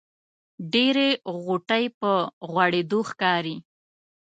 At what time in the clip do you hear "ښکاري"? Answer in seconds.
3.09-3.55